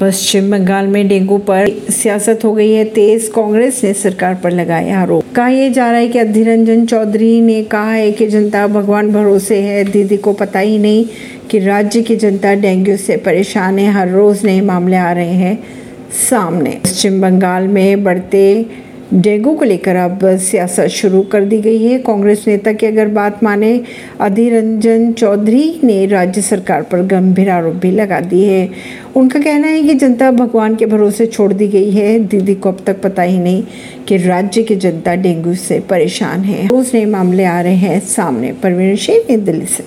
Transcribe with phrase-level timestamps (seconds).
[0.00, 4.90] पश्चिम बंगाल में डेंगू पर सियासत हो गई है। तेज कांग्रेस ने सरकार पर लगाए
[4.90, 8.66] आरोप। कहा यह जा रहा है कि अधीर रंजन चौधरी ने कहा है कि जनता
[8.66, 11.04] भगवान भरोसे है। दीदी को पता ही नहीं
[11.50, 15.64] कि राज्य की जनता डेंगू से परेशान है। हर रोज नए मामले आ रहे हैं
[16.30, 18.66] सामने। पश्चिम बंगाल में बढ़ते
[19.14, 23.44] डेंगू को लेकर अब सियासत शुरू कर दी गई है। कांग्रेस नेता की अगर बात
[23.44, 23.80] माने,
[24.20, 28.70] अधीर रंजन चौधरी ने राज्य सरकार पर गंभीर आरोप भी लगा दिए है।
[29.16, 32.78] उनका कहना है कि जनता भगवान के भरोसे छोड़ दी गई है। दीदी को अब
[32.86, 33.62] तक पता ही नहीं
[34.08, 38.52] कि राज्य की जनता डेंगू से परेशान है। रोज नए मामले आ रहे हैं सामने।
[38.52, 39.82] परवीन सिंह दिल्ली से।